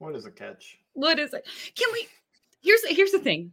What 0.00 0.16
is 0.16 0.24
a 0.24 0.30
catch? 0.30 0.78
What 0.94 1.18
is 1.18 1.34
it? 1.34 1.46
Can 1.76 1.88
we? 1.92 2.08
Here's 2.62 2.80
here's 2.86 3.12
the 3.12 3.18
thing. 3.18 3.52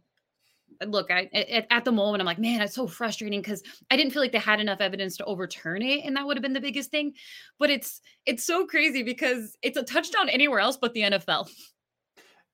Look, 0.86 1.10
I 1.10 1.28
at, 1.34 1.66
at 1.70 1.84
the 1.84 1.92
moment 1.92 2.22
I'm 2.22 2.26
like, 2.26 2.38
man, 2.38 2.62
it's 2.62 2.74
so 2.74 2.86
frustrating 2.86 3.42
because 3.42 3.62
I 3.90 3.98
didn't 3.98 4.14
feel 4.14 4.22
like 4.22 4.32
they 4.32 4.38
had 4.38 4.58
enough 4.58 4.80
evidence 4.80 5.18
to 5.18 5.26
overturn 5.26 5.82
it, 5.82 6.06
and 6.06 6.16
that 6.16 6.26
would 6.26 6.38
have 6.38 6.42
been 6.42 6.54
the 6.54 6.60
biggest 6.60 6.90
thing. 6.90 7.12
But 7.58 7.68
it's 7.68 8.00
it's 8.24 8.44
so 8.44 8.66
crazy 8.66 9.02
because 9.02 9.58
it's 9.60 9.76
a 9.76 9.82
touchdown 9.82 10.30
anywhere 10.30 10.60
else 10.60 10.78
but 10.78 10.94
the 10.94 11.02
NFL. 11.02 11.50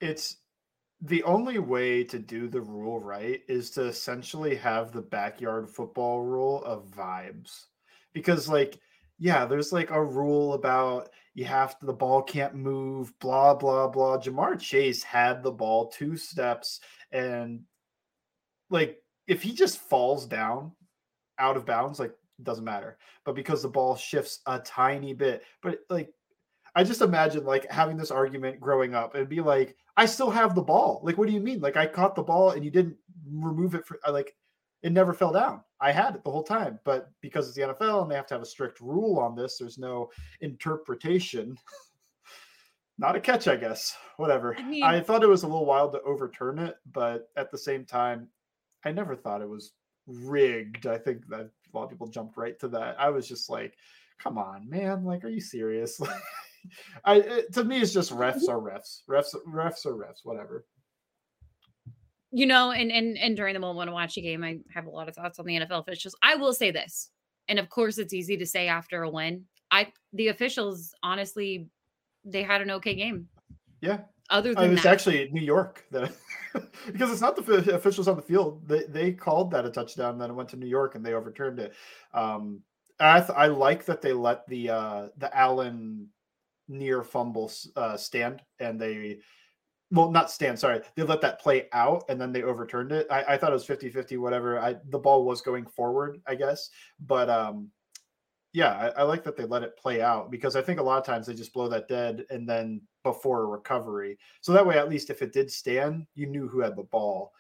It's 0.01 0.39
the 1.01 1.23
only 1.23 1.61
way 1.61 2.03
to 2.03 2.19
do 2.19 2.49
the 2.49 2.61
rule 2.61 2.99
right 2.99 3.43
is 3.47 3.71
to 3.73 3.85
essentially 3.85 4.57
have 4.57 4.91
the 4.91 5.03
backyard 5.03 5.71
football 5.71 6.21
rule 6.21 6.65
of 6.65 6.91
vibes. 6.91 7.67
Because 8.13 8.49
like 8.49 8.81
yeah, 9.19 9.45
there's 9.45 9.73
like 9.73 9.91
a 9.91 10.03
rule 10.03 10.55
about 10.55 11.11
you 11.35 11.45
have 11.45 11.79
to 11.79 11.87
the 11.87 11.93
ball 11.93 12.23
can't 12.23 12.55
move, 12.55 13.13
blah 13.19 13.55
blah 13.55 13.89
blah. 13.89 14.19
Ja'Marr 14.19 14.59
Chase 14.59 15.03
had 15.03 15.43
the 15.43 15.53
ball 15.53 15.89
two 15.89 16.17
steps 16.17 16.81
and 17.13 17.61
like 18.71 18.99
if 19.27 19.43
he 19.43 19.53
just 19.53 19.79
falls 19.79 20.27
down 20.27 20.73
out 21.39 21.57
of 21.57 21.67
bounds, 21.67 21.99
like 21.99 22.15
doesn't 22.43 22.65
matter. 22.65 22.99
But 23.25 23.35
because 23.35 23.63
the 23.63 23.69
ball 23.69 23.97
shifts 23.97 24.41
a 24.47 24.59
tiny 24.59 25.13
bit, 25.15 25.45
but 25.63 25.81
like 25.89 26.13
I 26.75 26.83
just 26.85 27.03
imagine 27.03 27.45
like 27.45 27.71
having 27.71 27.97
this 27.97 28.11
argument 28.11 28.61
growing 28.61 28.95
up 28.95 29.15
and 29.15 29.29
be 29.29 29.41
like, 29.41 29.77
I 29.97 30.07
still 30.07 30.31
have 30.31 30.55
the 30.55 30.63
ball. 30.63 31.01
Like, 31.05 31.17
what 31.17 31.29
do 31.29 31.35
you 31.35 31.41
mean? 31.41 31.61
Like, 31.61 31.77
I 31.77 31.87
caught 31.87 32.17
the 32.17 32.23
ball 32.23 32.51
and 32.51 32.65
you 32.65 32.71
didn't 32.71 32.97
remove 33.31 33.75
it 33.75 33.87
for 33.87 33.99
uh, 34.07 34.13
like 34.13 34.35
it 34.85 34.93
never 34.93 35.15
fell 35.15 35.33
down. 35.33 35.63
I 35.81 35.93
had 35.93 36.15
it 36.15 36.23
the 36.23 36.31
whole 36.31 36.43
time, 36.43 36.79
but 36.85 37.11
because 37.23 37.49
it's 37.49 37.57
the 37.57 37.63
NFL 37.63 38.03
and 38.03 38.11
they 38.11 38.17
have 38.17 38.27
to 38.27 38.35
have 38.35 38.43
a 38.43 38.47
strict 38.47 38.81
rule 38.81 39.19
on 39.19 39.35
this, 39.35 39.57
there's 39.57 39.79
no 39.79 40.11
interpretation. 40.43 41.57
Not 42.99 43.17
a 43.17 43.21
catch, 43.21 43.49
I 43.49 43.57
guess. 43.57 43.97
Whatever. 44.19 44.55
I, 44.57 44.63
mean, 44.63 44.83
I 44.85 45.01
thought 45.01 45.23
it 45.23 45.29
was 45.29 45.43
a 45.43 45.49
little 45.49 45.65
wild 45.65 45.93
to 45.93 46.03
overturn 46.03 46.59
it, 46.59 46.77
but 46.93 47.31
at 47.37 47.51
the 47.51 47.57
same 47.57 47.87
time, 47.87 48.29
I 48.85 48.93
never 48.93 49.17
thought 49.17 49.41
it 49.41 49.49
was 49.49 49.73
rigged. 50.07 50.87
I 50.87 50.99
think 50.99 51.27
that 51.29 51.41
a 51.41 51.77
lot 51.77 51.85
of 51.85 51.91
people 51.91 52.07
jumped 52.07 52.37
right 52.37 52.59
to 52.61 52.69
that. 52.69 53.01
I 53.01 53.09
was 53.09 53.27
just 53.27 53.49
like, 53.49 53.75
come 54.19 54.37
on, 54.37 54.69
man. 54.69 55.03
Like, 55.03 55.25
are 55.25 55.31
you 55.31 55.41
serious? 55.41 55.99
I 57.07 57.17
it, 57.17 57.55
to 57.55 57.65
me, 57.65 57.81
it's 57.81 57.93
just 57.93 58.13
refs 58.13 58.49
are 58.51 58.61
refs, 58.61 59.01
refs, 59.09 59.35
refs 59.49 59.87
are 59.87 59.95
refs, 59.95 60.25
whatever. 60.25 60.67
You 62.37 62.47
know, 62.47 62.73
and 62.73 62.91
and 62.91 63.17
and 63.17 63.37
during 63.37 63.55
the 63.55 63.61
moment 63.61 63.89
I 63.89 63.93
watch 63.93 64.17
a 64.17 64.21
game, 64.21 64.43
I 64.43 64.59
have 64.75 64.87
a 64.87 64.91
lot 64.91 65.09
of 65.09 65.15
thoughts 65.15 65.39
on 65.39 65.47
the 65.47 65.55
NFL 65.55 65.83
officials. 65.83 66.17
I 66.21 66.35
will 66.35 66.53
say 66.53 66.73
this, 66.73 67.11
and 67.47 67.61
of 67.61 67.69
course, 67.69 67.97
it's 67.97 68.13
easy 68.13 68.37
to 68.37 68.45
say 68.45 68.67
after 68.67 69.05
a 69.05 69.11
win. 69.11 69.45
I 69.71 69.93
the 70.13 70.29
officials 70.29 70.93
honestly, 71.03 71.69
they 72.25 72.43
had 72.43 72.61
an 72.61 72.73
okay 72.73 72.95
game. 72.95 73.29
Yeah. 73.81 74.01
Other 74.31 74.55
than 74.55 74.73
it's 74.73 74.83
that. 74.83 74.93
actually 74.93 75.29
New 75.33 75.43
York 75.43 75.85
that 75.91 76.11
because 76.87 77.13
it's 77.13 77.21
not 77.21 77.37
the 77.37 77.75
officials 77.75 78.09
on 78.09 78.17
the 78.17 78.23
field. 78.23 78.67
They 78.67 78.85
they 78.89 79.13
called 79.13 79.51
that 79.51 79.67
a 79.67 79.71
touchdown, 79.71 80.19
then 80.19 80.31
it 80.31 80.35
went 80.35 80.49
to 80.51 80.57
New 80.57 80.67
York 80.67 80.95
and 80.95 81.05
they 81.05 81.13
overturned 81.13 81.61
it. 81.61 81.75
Um, 82.15 82.63
I 82.99 83.21
th- 83.21 83.37
I 83.37 83.49
like 83.49 83.85
that 83.85 84.01
they 84.01 84.13
let 84.13 84.47
the 84.49 84.71
uh 84.71 85.09
the 85.19 85.37
Allen 85.37 86.09
near 86.69 87.03
fumble 87.03 87.53
uh, 87.77 87.97
stand 87.97 88.41
and 88.59 88.81
they 88.81 89.19
well 89.95 90.11
not 90.11 90.31
stand 90.31 90.59
sorry 90.59 90.81
they 90.97 91.03
let 91.03 91.21
that 91.21 91.41
play 91.41 91.69
out 91.73 92.05
and 92.09 92.21
then 92.21 92.33
they 92.33 92.43
overturned 92.43 92.93
it. 92.93 93.07
I, 93.11 93.25
I 93.29 93.37
thought 93.37 93.51
it 93.51 93.55
was 93.55 93.65
50 93.65 93.89
50 93.91 94.17
whatever. 94.19 94.59
I 94.59 94.77
the 94.91 94.99
ball 94.99 95.25
was 95.25 95.41
going 95.41 95.67
forward 95.67 96.21
i 96.27 96.35
guess. 96.35 96.71
But 97.01 97.31
um 97.31 97.71
yeah 98.53 98.73
I, 98.75 99.01
I, 99.01 99.03
like 99.03 99.25
that 99.25 99.37
they 99.37 99.45
let 99.45 99.63
it 99.63 99.77
play 99.77 100.01
out 100.01 100.31
because 100.31 100.55
i 100.55 100.63
think 100.63 100.79
a 100.79 100.83
lot 100.83 100.99
of 100.99 101.05
times 101.05 101.27
they 101.27 101.35
just 101.35 101.53
blow 101.53 101.69
that 101.69 101.89
dead 101.89 102.25
and 102.31 102.49
then 102.49 102.83
before 103.03 103.43
a 103.43 103.47
recovery. 103.47 104.19
So 104.41 104.53
that 104.53 104.67
way 104.67 104.79
at 104.79 104.89
least 104.89 105.11
if 105.11 105.23
it 105.23 105.33
did 105.33 105.51
stand 105.51 106.07
you 106.15 106.27
knew 106.27 106.49
who 106.49 106.61
had 106.61 106.77
the 106.77 106.83
ball. 106.85 107.33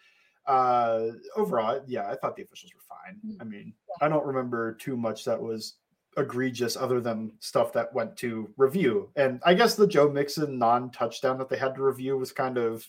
Uh 0.46 1.12
overall 1.37 1.82
yeah 1.87 2.08
i 2.08 2.14
thought 2.14 2.37
the 2.37 2.42
officials 2.42 2.73
were 2.75 2.96
fine. 2.96 3.18
Mm. 3.26 3.37
i 3.40 3.44
mean 3.44 3.73
i 4.02 4.08
don't 4.08 4.26
remember 4.26 4.75
too 4.75 4.96
much 4.96 5.25
that 5.25 5.40
was 5.40 5.76
egregious 6.16 6.76
other 6.76 7.00
than 7.00 7.33
stuff 7.40 7.73
that 7.73 7.92
went 7.92 8.16
to 8.18 8.50
review. 8.56 9.11
And 9.16 9.40
I 9.44 9.54
guess 9.54 9.75
the 9.75 9.87
Joe 9.87 10.09
Mixon 10.09 10.59
non 10.59 10.90
touchdown 10.90 11.38
that 11.38 11.49
they 11.49 11.56
had 11.56 11.75
to 11.75 11.83
review 11.83 12.16
was 12.16 12.33
kind 12.33 12.59
of 12.59 12.88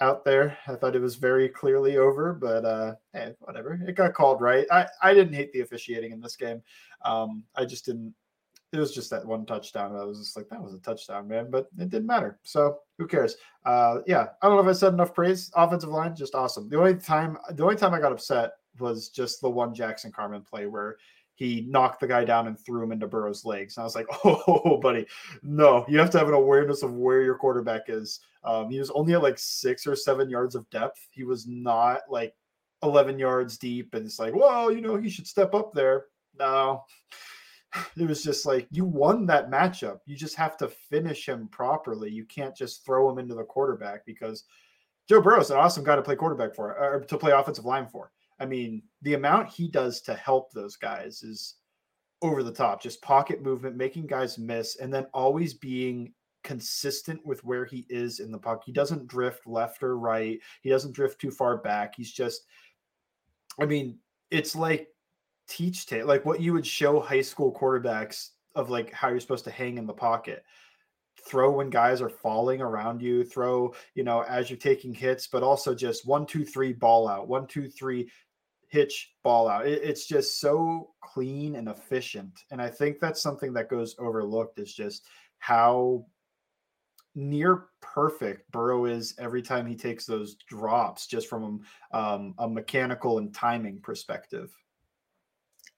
out 0.00 0.24
there. 0.24 0.58
I 0.66 0.74
thought 0.74 0.96
it 0.96 1.02
was 1.02 1.16
very 1.16 1.48
clearly 1.48 1.96
over, 1.96 2.32
but 2.32 2.64
uh, 2.64 2.94
hey, 3.12 3.34
whatever. 3.40 3.80
It 3.86 3.94
got 3.94 4.14
called 4.14 4.40
right. 4.40 4.66
I, 4.70 4.86
I 5.02 5.14
didn't 5.14 5.34
hate 5.34 5.52
the 5.52 5.60
officiating 5.60 6.12
in 6.12 6.20
this 6.20 6.36
game. 6.36 6.62
Um, 7.04 7.44
I 7.54 7.64
just 7.64 7.86
didn't. 7.86 8.14
It 8.72 8.78
was 8.78 8.94
just 8.94 9.10
that 9.10 9.26
one 9.26 9.44
touchdown. 9.44 9.94
I 9.94 10.02
was 10.02 10.18
just 10.18 10.34
like, 10.34 10.48
that 10.48 10.62
was 10.62 10.72
a 10.72 10.78
touchdown, 10.78 11.28
man. 11.28 11.50
But 11.50 11.68
it 11.78 11.90
didn't 11.90 12.06
matter. 12.06 12.38
So 12.42 12.78
who 12.98 13.06
cares? 13.06 13.36
Uh, 13.66 13.98
yeah, 14.06 14.28
I 14.40 14.46
don't 14.46 14.56
know 14.56 14.62
if 14.62 14.76
I 14.76 14.78
said 14.78 14.94
enough 14.94 15.14
praise. 15.14 15.50
Offensive 15.54 15.90
line, 15.90 16.16
just 16.16 16.34
awesome. 16.34 16.70
The 16.70 16.78
only 16.78 16.94
time, 16.94 17.36
the 17.50 17.62
only 17.62 17.76
time 17.76 17.92
I 17.92 18.00
got 18.00 18.12
upset 18.12 18.52
was 18.78 19.10
just 19.10 19.42
the 19.42 19.50
one 19.50 19.74
Jackson 19.74 20.10
Carman 20.10 20.42
play 20.42 20.66
where 20.66 20.96
he 21.42 21.62
knocked 21.68 22.00
the 22.00 22.06
guy 22.06 22.24
down 22.24 22.46
and 22.46 22.58
threw 22.58 22.82
him 22.82 22.92
into 22.92 23.06
Burrow's 23.06 23.44
legs. 23.44 23.76
And 23.76 23.82
I 23.82 23.84
was 23.84 23.94
like, 23.94 24.06
oh, 24.24 24.78
buddy, 24.80 25.06
no, 25.42 25.84
you 25.88 25.98
have 25.98 26.10
to 26.10 26.18
have 26.18 26.28
an 26.28 26.34
awareness 26.34 26.82
of 26.82 26.94
where 26.94 27.22
your 27.22 27.36
quarterback 27.36 27.82
is. 27.88 28.20
Um, 28.44 28.70
he 28.70 28.78
was 28.78 28.90
only 28.90 29.14
at 29.14 29.22
like 29.22 29.38
six 29.38 29.86
or 29.86 29.96
seven 29.96 30.30
yards 30.30 30.54
of 30.54 30.68
depth. 30.70 31.08
He 31.10 31.24
was 31.24 31.46
not 31.46 32.00
like 32.08 32.34
11 32.82 33.18
yards 33.18 33.58
deep. 33.58 33.94
And 33.94 34.06
it's 34.06 34.18
like, 34.18 34.34
well, 34.34 34.70
you 34.70 34.80
know, 34.80 34.96
he 34.96 35.10
should 35.10 35.26
step 35.26 35.54
up 35.54 35.72
there. 35.72 36.06
No, 36.38 36.84
it 37.96 38.08
was 38.08 38.22
just 38.22 38.46
like, 38.46 38.68
you 38.70 38.84
won 38.84 39.26
that 39.26 39.50
matchup. 39.50 39.98
You 40.06 40.16
just 40.16 40.36
have 40.36 40.56
to 40.58 40.68
finish 40.68 41.28
him 41.28 41.48
properly. 41.48 42.10
You 42.10 42.24
can't 42.24 42.56
just 42.56 42.84
throw 42.84 43.10
him 43.10 43.18
into 43.18 43.34
the 43.34 43.44
quarterback 43.44 44.06
because 44.06 44.44
Joe 45.08 45.20
Burrow's 45.20 45.50
an 45.50 45.56
awesome 45.56 45.84
guy 45.84 45.96
to 45.96 46.02
play 46.02 46.16
quarterback 46.16 46.54
for 46.54 46.76
or 46.78 47.00
to 47.00 47.18
play 47.18 47.32
offensive 47.32 47.64
line 47.64 47.88
for. 47.88 48.12
I 48.42 48.44
mean, 48.44 48.82
the 49.02 49.14
amount 49.14 49.50
he 49.50 49.68
does 49.68 50.00
to 50.02 50.14
help 50.14 50.50
those 50.50 50.74
guys 50.74 51.22
is 51.22 51.54
over 52.22 52.42
the 52.42 52.52
top. 52.52 52.82
Just 52.82 53.00
pocket 53.00 53.40
movement, 53.40 53.76
making 53.76 54.08
guys 54.08 54.36
miss, 54.36 54.76
and 54.76 54.92
then 54.92 55.06
always 55.14 55.54
being 55.54 56.12
consistent 56.42 57.24
with 57.24 57.44
where 57.44 57.64
he 57.64 57.86
is 57.88 58.18
in 58.18 58.32
the 58.32 58.38
puck. 58.38 58.64
He 58.66 58.72
doesn't 58.72 59.06
drift 59.06 59.46
left 59.46 59.84
or 59.84 59.96
right. 59.96 60.40
He 60.62 60.70
doesn't 60.70 60.90
drift 60.90 61.20
too 61.20 61.30
far 61.30 61.58
back. 61.58 61.94
He's 61.94 62.10
just, 62.10 62.42
I 63.60 63.64
mean, 63.66 64.00
it's 64.32 64.56
like 64.56 64.88
teach 65.46 65.86
tape, 65.86 66.06
like 66.06 66.24
what 66.24 66.40
you 66.40 66.52
would 66.52 66.66
show 66.66 66.98
high 66.98 67.20
school 67.20 67.54
quarterbacks 67.54 68.30
of 68.56 68.70
like 68.70 68.92
how 68.92 69.08
you're 69.08 69.20
supposed 69.20 69.44
to 69.44 69.52
hang 69.52 69.78
in 69.78 69.86
the 69.86 69.92
pocket 69.92 70.42
throw 71.24 71.52
when 71.52 71.70
guys 71.70 72.00
are 72.00 72.08
falling 72.08 72.60
around 72.60 73.00
you 73.00 73.22
throw 73.22 73.72
you 73.94 74.02
know 74.02 74.22
as 74.22 74.50
you're 74.50 74.58
taking 74.58 74.94
hits 74.94 75.26
but 75.26 75.42
also 75.42 75.74
just 75.74 76.06
one 76.06 76.26
two 76.26 76.44
three 76.44 76.72
ball 76.72 77.06
out 77.06 77.28
one 77.28 77.46
two 77.46 77.68
three 77.68 78.10
hitch 78.72 79.12
ball 79.22 79.48
out. 79.48 79.66
It, 79.66 79.82
it's 79.84 80.06
just 80.06 80.40
so 80.40 80.92
clean 81.02 81.56
and 81.56 81.68
efficient. 81.68 82.44
And 82.50 82.60
I 82.60 82.70
think 82.70 83.00
that's 83.00 83.20
something 83.20 83.52
that 83.52 83.68
goes 83.68 83.94
overlooked 83.98 84.58
is 84.58 84.72
just 84.72 85.04
how 85.40 86.06
near 87.14 87.66
perfect 87.82 88.50
Burrow 88.50 88.86
is 88.86 89.14
every 89.18 89.42
time 89.42 89.66
he 89.66 89.76
takes 89.76 90.06
those 90.06 90.36
drops, 90.48 91.06
just 91.06 91.28
from 91.28 91.60
um, 91.92 92.34
a 92.38 92.48
mechanical 92.48 93.18
and 93.18 93.34
timing 93.34 93.78
perspective. 93.78 94.50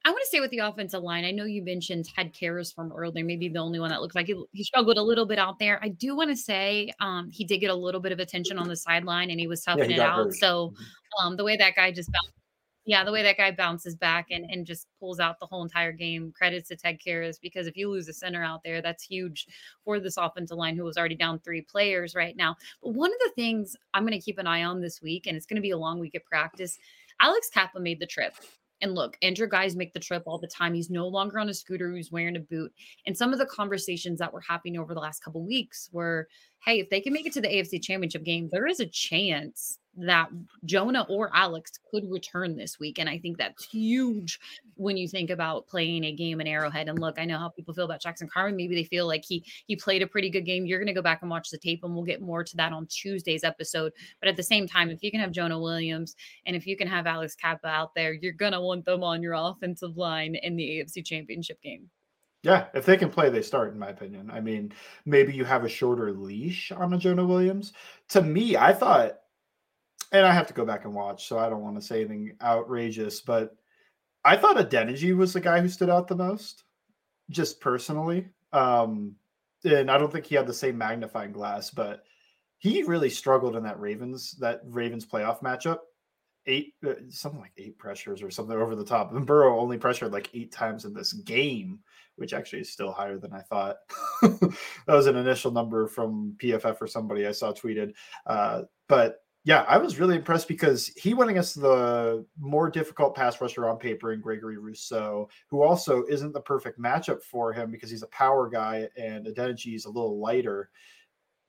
I 0.07 0.11
want 0.11 0.21
to 0.23 0.29
stay 0.29 0.41
with 0.41 0.51
the 0.51 0.59
offensive 0.59 1.03
line. 1.03 1.25
I 1.25 1.33
know 1.33 1.47
you 1.47 1.65
mentioned 1.65 2.05
Ted 2.05 2.33
Karras 2.33 2.73
from 2.73 2.93
earlier, 2.93 3.25
maybe 3.25 3.49
the 3.49 3.59
only 3.59 3.81
one 3.81 3.89
that 3.89 4.03
looked 4.03 4.15
like 4.15 4.27
he, 4.27 4.41
he 4.53 4.63
struggled 4.63 4.99
a 4.99 5.03
little 5.03 5.27
bit 5.27 5.39
out 5.39 5.59
there. 5.59 5.83
I 5.83 5.89
do 5.89 6.15
want 6.15 6.31
to 6.31 6.37
say 6.37 6.93
um, 7.01 7.31
he 7.33 7.43
did 7.45 7.59
get 7.59 7.71
a 7.71 7.75
little 7.75 8.03
bit 8.03 8.13
of 8.13 8.21
attention 8.21 8.59
on 8.59 8.69
the 8.69 8.77
sideline 8.77 9.31
and 9.31 9.41
he 9.41 9.49
was 9.49 9.65
toughing 9.65 9.91
yeah, 9.91 9.97
he 9.97 10.03
it 10.03 10.05
out. 10.05 10.17
Hurt. 10.17 10.35
So 10.35 10.69
mm-hmm. 10.69 11.27
um, 11.27 11.37
the 11.37 11.43
way 11.45 11.57
that 11.57 11.75
guy 11.75 11.91
just 11.91 12.13
bounced 12.13 12.44
yeah, 12.87 13.03
the 13.03 13.13
way 13.13 13.23
that 13.23 13.39
guy 13.39 13.51
bounces 13.51 13.97
back 13.97 14.27
and, 14.31 14.45
and 14.51 14.67
just 14.67 14.89
pulls 15.01 15.19
out 15.19 15.41
the 15.41 15.47
whole 15.47 15.63
entire 15.63 15.93
game. 15.93 16.33
Credits 16.37 16.69
to 16.69 16.77
Ted 16.77 16.99
Karras 17.05 17.37
because 17.41 17.67
if 17.67 17.77
you 17.77 17.89
lose 17.89 18.09
a 18.09 18.13
center 18.13 18.45
out 18.45 18.63
there, 18.63 18.83
that's 18.83 19.03
huge 19.03 19.47
for 19.85 19.99
this 19.99 20.19
offensive 20.19 20.59
line 20.59 20.77
who 20.77 20.85
was 20.85 20.99
already 20.99 21.15
down 21.15 21.39
three 21.39 21.63
players 21.63 22.15
right 22.15 22.37
now. 22.37 22.55
But 22.83 22.95
one 22.95 23.11
of 23.11 23.19
the 23.21 23.33
things 23.35 23.75
I'm 23.95 24.03
going 24.03 24.19
to 24.19 24.25
keep 24.25 24.39
an 24.39 24.47
eye 24.47 24.65
on 24.65 24.81
this 24.81 25.01
week, 25.01 25.27
and 25.27 25.37
it's 25.37 25.47
going 25.47 25.57
to 25.57 25.63
be 25.63 25.71
a 25.71 25.79
long 25.79 25.99
week 25.99 26.15
of 26.15 26.25
practice. 26.25 26.79
Alex 27.21 27.49
Cappa 27.53 27.81
made 27.81 28.01
the 28.01 28.07
trip. 28.07 28.35
And 28.83 28.95
look, 28.95 29.17
injured 29.23 29.51
guys 29.51 29.77
make 29.77 29.95
the 29.95 30.01
trip 30.01 30.25
all 30.27 30.37
the 30.37 30.47
time. 30.47 30.75
He's 30.75 30.91
no 30.91 31.09
longer 31.09 31.39
on 31.39 31.49
a 31.49 31.55
scooter, 31.55 31.95
he's 31.95 32.13
wearing 32.13 32.37
a 32.37 32.41
boot. 32.41 32.71
And 33.07 33.17
some 33.17 33.33
of 33.33 33.39
the 33.39 33.47
conversations 33.47 34.19
that 34.19 34.33
were 34.33 34.43
happening 34.43 34.79
over 34.79 34.93
the 34.93 35.01
last 35.01 35.25
couple 35.25 35.43
weeks 35.43 35.89
were 35.91 36.29
hey, 36.65 36.81
if 36.81 36.89
they 36.91 37.01
can 37.01 37.13
make 37.13 37.27
it 37.27 37.33
to 37.35 37.41
the 37.41 37.49
AFC 37.49 37.83
championship 37.83 38.25
game, 38.25 38.49
there 38.51 38.67
is 38.67 38.81
a 38.81 38.87
chance 38.87 39.79
that 39.97 40.29
Jonah 40.65 41.07
or 41.09 41.31
Alex 41.35 41.73
could 41.91 42.11
return 42.11 42.57
this 42.57 42.79
week. 42.81 42.99
And 42.99 43.09
I 43.09 43.19
think 43.19 43.39
that's 43.39 43.65
huge 43.65 44.41
when 44.77 44.97
you 44.97 45.07
think 45.07 45.31
about 45.31 45.69
playing 45.69 46.05
a 46.05 46.13
game 46.13 46.41
in 46.41 46.47
Arrowhead. 46.47 46.89
And 46.89 46.99
look, 46.99 47.19
I 47.19 47.25
know 47.25 47.39
how 47.39 47.49
people 47.49 47.75
feel 47.75 47.85
about 47.85 48.01
Jackson 48.01 48.29
Carman. 48.29 48.57
Maybe 48.57 48.75
they 48.75 48.85
feel 48.85 49.07
like 49.07 49.25
he 49.25 49.45
he 49.67 49.77
played 49.77 50.03
a 50.03 50.07
pretty 50.07 50.31
good 50.31 50.45
game. 50.45 50.67
You're 50.67 50.81
gonna 50.81 50.95
go 50.95 51.03
back 51.03 51.23
and 51.23 51.31
watch 51.31 51.51
the 51.51 51.59
tape, 51.59 51.85
and 51.85 51.95
we'll 51.95 52.05
get 52.05 52.21
more 52.21 52.43
to 52.43 52.57
that 52.57 52.73
on 52.73 52.87
Tuesday's 52.87 53.45
episode. 53.45 53.93
But 54.21 54.29
at 54.29 54.37
the 54.37 54.43
same 54.43 54.67
time, 54.67 54.91
if 54.91 55.03
you 55.03 55.11
can 55.11 55.21
have 55.21 55.33
Jonah 55.33 55.61
Williams 55.61 56.17
and 56.47 56.57
if 56.57 56.67
you 56.67 56.77
can 56.77 56.89
have 56.89 57.07
Alex 57.07 57.35
Cappa 57.35 57.69
out 57.69 57.95
there, 57.95 58.15
you're 58.15 58.33
gonna 58.33 58.61
want 58.61 58.85
them 58.85 59.05
on 59.05 59.23
your 59.23 59.35
offensive 59.35 59.97
line 59.97 60.35
in 60.35 60.57
the 60.57 60.81
AFC 60.81 61.05
championship 61.05 61.61
game. 61.63 61.89
Yeah, 62.45 62.67
if 62.75 62.85
they 62.87 62.97
can 62.97 63.11
play, 63.11 63.31
they 63.31 63.43
start, 63.43 63.73
in 63.73 63.79
my 63.79 63.89
opinion. 63.89 64.31
I 64.31 64.41
mean, 64.41 64.73
maybe 65.07 65.33
you 65.33 65.45
have 65.45 65.65
a 65.65 65.69
shorter 65.69 66.13
leash 66.13 66.71
on 66.71 66.93
a 66.93 66.99
Jonah 66.99 67.25
Williams. 67.25 67.73
To 68.11 68.23
me, 68.23 68.57
I 68.57 68.73
thought 68.73 69.19
and 70.15 70.25
I 70.25 70.33
have 70.33 70.47
to 70.47 70.55
go 70.55 70.65
back 70.65 70.85
and 70.85 70.95
watch, 70.95 71.27
so 71.27 71.39
I 71.39 71.49
don't 71.49 71.63
want 71.63 71.75
to 71.75 71.83
say 71.83 72.01
anything 72.01 72.37
outrageous, 72.41 73.21
but 73.21 73.57
I 74.25 74.37
thought 74.37 74.57
Adeniji 74.57 75.15
was 75.17 75.33
the 75.33 75.41
guy 75.41 75.61
who 75.61 75.69
stood 75.69 75.91
out 75.91 76.07
the 76.07 76.15
most, 76.15 76.63
just 77.31 77.61
personally. 77.61 78.29
Um, 78.53 79.17
and 79.65 79.91
I 79.91 79.99
don't 79.99 80.13
think 80.13 80.25
he 80.25 80.37
had 80.37 80.47
the 80.47 80.55
same 80.55 80.79
magnifying 80.79 81.33
glass, 81.33 81.71
but 81.71 82.05
he 82.59 82.85
really 82.85 83.11
struggled 83.11 83.57
in 83.57 83.65
that 83.65 83.81
Ravens 83.81 84.33
that 84.39 84.61
Ravens 84.65 85.05
playoff 85.05 85.43
matchup. 85.43 85.79
Eight 86.47 86.75
uh, 86.87 86.93
something 87.09 87.41
like 87.41 87.53
eight 87.57 87.77
pressures 87.79 88.23
or 88.23 88.31
something 88.31 88.57
over 88.57 88.77
the 88.77 88.85
top. 88.85 89.13
And 89.13 89.27
Burrow 89.27 89.59
only 89.59 89.79
pressured 89.79 90.13
like 90.13 90.31
eight 90.35 90.53
times 90.53 90.85
in 90.85 90.95
this 90.95 91.13
game, 91.13 91.81
which 92.17 92.33
actually 92.33 92.61
is 92.61 92.71
still 92.71 92.93
higher 92.93 93.19
than 93.19 93.33
I 93.33 93.41
thought. 93.41 93.77
that 94.23 94.57
was 94.89 95.07
an 95.07 95.17
initial 95.17 95.51
number 95.51 95.87
from 95.87 96.37
PFF 96.39 96.81
or 96.81 96.87
somebody 96.87 97.27
I 97.27 97.33
saw 97.33 97.53
tweeted. 97.53 97.93
Uh, 98.27 98.63
but 98.89 99.21
yeah, 99.45 99.67
I 99.69 99.77
was 99.77 99.99
really 99.99 100.17
impressed 100.17 100.49
because 100.49 100.89
he 100.97 101.13
went 101.13 101.31
against 101.31 101.61
the 101.61 102.25
more 102.39 102.71
difficult 102.71 103.15
pass 103.15 103.41
rusher 103.43 103.69
on 103.69 103.77
paper 103.77 104.13
in 104.13 104.23
Gregory 104.23 104.57
Rousseau, 104.57 105.29
who 105.51 105.63
also 105.63 106.05
isn't 106.09 106.33
the 106.33 106.41
perfect 106.41 106.81
matchup 106.81 107.23
for 107.23 107.53
him 107.53 107.71
because 107.71 107.91
he's 107.91 108.03
a 108.03 108.09
power 108.09 108.49
guy 108.49 108.89
and 108.97 109.27
Adeniji 109.27 109.75
is 109.75 109.85
a 109.85 109.91
little 109.91 110.19
lighter. 110.19 110.71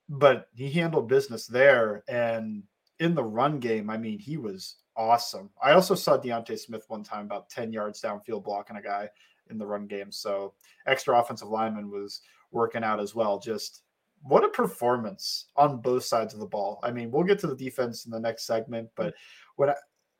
But 0.09 0.49
he 0.53 0.69
handled 0.69 1.07
business 1.07 1.47
there. 1.47 2.03
And 2.09 2.63
in 2.99 3.15
the 3.15 3.23
run 3.23 3.59
game, 3.59 3.89
I 3.89 3.97
mean, 3.97 4.19
he 4.19 4.35
was 4.35 4.75
awesome. 4.97 5.49
I 5.63 5.71
also 5.71 5.95
saw 5.95 6.17
D'Ante 6.17 6.57
Smith 6.57 6.83
one 6.89 7.03
time 7.03 7.25
about 7.25 7.49
10 7.49 7.71
yards 7.71 8.01
downfield 8.01 8.43
blocking 8.43 8.75
a 8.75 8.81
guy 8.81 9.09
in 9.49 9.57
the 9.57 9.65
run 9.65 9.87
game. 9.87 10.11
So 10.11 10.53
extra 10.87 11.19
offensive 11.19 11.49
lineman 11.49 11.89
was 11.89 12.21
working 12.51 12.83
out 12.83 12.99
as 12.99 13.15
well. 13.15 13.39
Just 13.39 13.83
what 14.21 14.43
a 14.43 14.49
performance 14.49 15.47
on 15.55 15.81
both 15.81 16.03
sides 16.03 16.33
of 16.33 16.39
the 16.39 16.45
ball. 16.45 16.79
I 16.83 16.91
mean, 16.91 17.11
we'll 17.11 17.23
get 17.23 17.39
to 17.39 17.47
the 17.47 17.55
defense 17.55 18.05
in 18.05 18.11
the 18.11 18.19
next 18.19 18.45
segment, 18.45 18.89
but 18.95 19.13
when 19.55 19.69
I, 19.69 19.75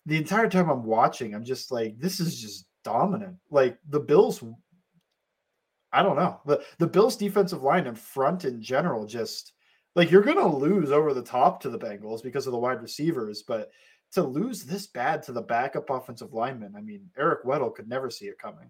the 0.06 0.18
entire 0.18 0.50
time 0.50 0.70
I'm 0.70 0.84
watching, 0.84 1.34
I'm 1.34 1.44
just 1.44 1.72
like, 1.72 2.00
this 2.00 2.20
is 2.20 2.40
just 2.40 2.68
dominant. 2.84 3.38
Like 3.50 3.78
the 3.90 4.00
Bills, 4.00 4.44
I 5.92 6.04
don't 6.04 6.16
know. 6.16 6.40
The 6.46 6.64
the 6.78 6.88
Bills 6.88 7.16
defensive 7.16 7.64
line 7.64 7.88
and 7.88 7.98
front 7.98 8.46
in 8.46 8.62
general, 8.62 9.06
just 9.06 9.54
like 9.96 10.12
you're 10.12 10.22
gonna 10.22 10.56
lose 10.56 10.92
over 10.92 11.14
the 11.14 11.24
top 11.24 11.62
to 11.62 11.70
the 11.70 11.80
Bengals 11.80 12.22
because 12.22 12.46
of 12.46 12.52
the 12.52 12.60
wide 12.60 12.82
receivers, 12.82 13.44
but 13.44 13.72
to 14.12 14.24
lose 14.24 14.64
this 14.64 14.88
bad 14.88 15.24
to 15.24 15.32
the 15.32 15.42
backup 15.42 15.90
offensive 15.90 16.34
lineman, 16.34 16.76
I 16.78 16.82
mean, 16.82 17.10
Eric 17.18 17.44
Weddle 17.44 17.74
could 17.74 17.90
never 17.90 18.10
see 18.10 18.26
it 18.26 18.38
coming. 18.38 18.70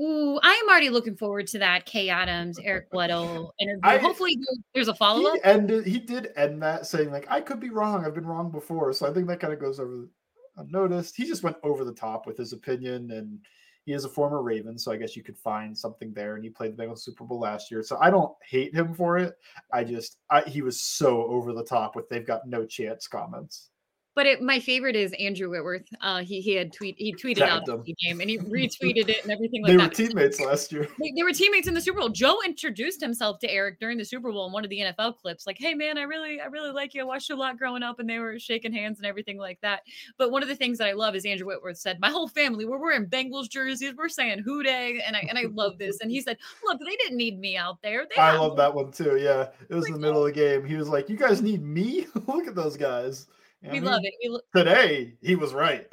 Ooh, 0.00 0.40
I'm 0.42 0.68
already 0.68 0.88
looking 0.88 1.16
forward 1.16 1.46
to 1.48 1.58
that 1.58 1.84
Kay 1.84 2.08
Adams, 2.08 2.58
Eric 2.62 2.90
Weddle 2.90 3.50
interview. 3.60 3.80
I, 3.82 3.98
Hopefully, 3.98 4.38
there's 4.74 4.88
a 4.88 4.94
follow 4.94 5.30
up. 5.30 5.38
And 5.44 5.68
he 5.84 5.98
did 5.98 6.32
end 6.36 6.62
that 6.62 6.86
saying 6.86 7.10
like, 7.10 7.26
"I 7.30 7.40
could 7.40 7.60
be 7.60 7.70
wrong. 7.70 8.04
I've 8.04 8.14
been 8.14 8.26
wrong 8.26 8.50
before." 8.50 8.92
So 8.94 9.06
I 9.08 9.12
think 9.12 9.26
that 9.28 9.40
kind 9.40 9.52
of 9.52 9.60
goes 9.60 9.78
over 9.78 10.08
unnoticed. 10.56 11.16
He 11.16 11.26
just 11.26 11.42
went 11.42 11.56
over 11.62 11.84
the 11.84 11.92
top 11.92 12.26
with 12.26 12.38
his 12.38 12.52
opinion, 12.52 13.10
and 13.10 13.38
he 13.84 13.92
is 13.92 14.04
a 14.04 14.08
former 14.08 14.42
Raven, 14.42 14.78
so 14.78 14.90
I 14.90 14.96
guess 14.96 15.16
you 15.16 15.22
could 15.22 15.38
find 15.38 15.76
something 15.76 16.12
there. 16.14 16.34
And 16.34 16.44
he 16.44 16.50
played 16.50 16.76
the 16.76 16.82
Bengals 16.82 17.00
Super 17.00 17.24
Bowl 17.24 17.40
last 17.40 17.70
year, 17.70 17.82
so 17.82 17.98
I 18.00 18.10
don't 18.10 18.32
hate 18.48 18.74
him 18.74 18.94
for 18.94 19.18
it. 19.18 19.34
I 19.72 19.84
just, 19.84 20.16
I, 20.30 20.42
he 20.42 20.62
was 20.62 20.80
so 20.80 21.24
over 21.24 21.52
the 21.52 21.64
top 21.64 21.94
with 21.94 22.08
"they've 22.08 22.26
got 22.26 22.46
no 22.46 22.64
chance" 22.64 23.06
comments. 23.06 23.70
But 24.16 24.26
it, 24.26 24.42
my 24.42 24.58
favorite 24.58 24.96
is 24.96 25.14
Andrew 25.20 25.48
Whitworth. 25.48 25.86
Uh, 26.00 26.22
he 26.22 26.40
he 26.40 26.54
had 26.54 26.72
tweet 26.72 26.96
he 26.98 27.14
tweeted 27.14 27.42
out 27.42 27.64
the 27.64 27.94
game 28.02 28.20
and 28.20 28.28
he 28.28 28.38
retweeted 28.38 29.08
it 29.08 29.22
and 29.22 29.30
everything 29.30 29.62
like 29.62 29.70
they 29.70 29.76
that. 29.76 29.94
They 29.94 30.04
were 30.04 30.08
teammates 30.08 30.40
last 30.40 30.72
year. 30.72 30.88
They, 30.98 31.12
they, 31.16 31.22
were 31.22 31.32
teammates 31.32 31.68
in 31.68 31.74
the 31.74 31.80
Super 31.80 32.00
Bowl. 32.00 32.08
Joe 32.08 32.38
introduced 32.44 33.00
himself 33.00 33.38
to 33.40 33.50
Eric 33.50 33.78
during 33.78 33.98
the 33.98 34.04
Super 34.04 34.32
Bowl 34.32 34.46
in 34.46 34.52
one 34.52 34.64
of 34.64 34.70
the 34.70 34.80
NFL 34.80 35.18
clips, 35.18 35.46
like, 35.46 35.58
"Hey 35.58 35.74
man, 35.74 35.96
I 35.96 36.02
really 36.02 36.40
I 36.40 36.46
really 36.46 36.72
like 36.72 36.92
you. 36.92 37.02
I 37.02 37.04
watched 37.04 37.28
you 37.28 37.36
a 37.36 37.38
lot 37.38 37.56
growing 37.56 37.84
up," 37.84 38.00
and 38.00 38.10
they 38.10 38.18
were 38.18 38.38
shaking 38.38 38.72
hands 38.72 38.98
and 38.98 39.06
everything 39.06 39.38
like 39.38 39.60
that. 39.60 39.82
But 40.18 40.32
one 40.32 40.42
of 40.42 40.48
the 40.48 40.56
things 40.56 40.78
that 40.78 40.88
I 40.88 40.92
love 40.92 41.14
is 41.14 41.24
Andrew 41.24 41.46
Whitworth 41.46 41.78
said, 41.78 42.00
"My 42.00 42.10
whole 42.10 42.28
family 42.28 42.64
we're 42.64 42.78
wearing 42.78 43.06
Bengals 43.06 43.48
jerseys. 43.48 43.94
We're 43.96 44.08
saying 44.08 44.40
Who 44.40 44.64
Dey," 44.64 45.00
and 45.06 45.14
I 45.14 45.20
and 45.28 45.38
I 45.38 45.44
love 45.52 45.78
this. 45.78 46.00
And 46.00 46.10
he 46.10 46.20
said, 46.20 46.36
"Look, 46.64 46.80
they 46.80 46.96
didn't 46.96 47.16
need 47.16 47.38
me 47.38 47.56
out 47.56 47.80
there. 47.80 48.06
They 48.10 48.20
I 48.20 48.36
love 48.36 48.56
that 48.56 48.74
one 48.74 48.90
too. 48.90 49.18
Yeah, 49.20 49.50
it 49.68 49.74
was 49.74 49.86
in 49.86 49.92
the 49.92 50.00
middle 50.00 50.26
of 50.26 50.26
the 50.26 50.32
game. 50.32 50.64
He 50.64 50.74
was 50.74 50.88
like, 50.88 51.08
"You 51.08 51.16
guys 51.16 51.42
need 51.42 51.62
me? 51.62 52.06
Look 52.26 52.48
at 52.48 52.56
those 52.56 52.76
guys." 52.76 53.28
We 53.62 53.70
mean, 53.70 53.84
love 53.84 54.00
it. 54.04 54.14
We 54.22 54.30
lo- 54.30 54.40
today 54.54 55.14
he 55.20 55.36
was 55.36 55.52
right. 55.54 55.86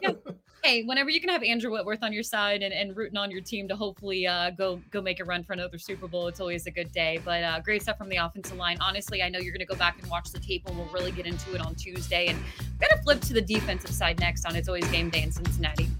yeah. 0.00 0.10
Hey, 0.64 0.82
whenever 0.82 1.10
you 1.10 1.20
can 1.20 1.28
have 1.28 1.42
Andrew 1.42 1.70
Whitworth 1.70 2.02
on 2.02 2.10
your 2.10 2.22
side 2.22 2.62
and, 2.62 2.72
and 2.72 2.96
rooting 2.96 3.18
on 3.18 3.30
your 3.30 3.42
team 3.42 3.68
to 3.68 3.76
hopefully 3.76 4.26
uh, 4.26 4.48
go 4.48 4.80
go 4.90 5.02
make 5.02 5.20
a 5.20 5.24
run 5.24 5.44
for 5.44 5.52
another 5.52 5.76
Super 5.76 6.08
Bowl, 6.08 6.26
it's 6.26 6.40
always 6.40 6.66
a 6.66 6.70
good 6.70 6.90
day. 6.90 7.20
But 7.22 7.44
uh, 7.44 7.60
great 7.60 7.82
stuff 7.82 7.98
from 7.98 8.08
the 8.08 8.16
offensive 8.16 8.56
line. 8.56 8.78
Honestly, 8.80 9.22
I 9.22 9.28
know 9.28 9.40
you're 9.40 9.52
going 9.52 9.60
to 9.60 9.66
go 9.66 9.76
back 9.76 10.00
and 10.00 10.10
watch 10.10 10.32
the 10.32 10.38
tape, 10.40 10.62
and 10.66 10.78
we'll 10.78 10.88
really 10.88 11.12
get 11.12 11.26
into 11.26 11.54
it 11.54 11.60
on 11.60 11.74
Tuesday. 11.74 12.28
And 12.28 12.38
going 12.80 12.96
to 12.96 13.02
flip 13.02 13.20
to 13.20 13.34
the 13.34 13.42
defensive 13.42 13.90
side 13.90 14.18
next 14.20 14.46
on 14.46 14.56
It's 14.56 14.66
Always 14.66 14.90
Game 14.90 15.10
Day 15.10 15.22
in 15.22 15.32
Cincinnati. 15.32 15.90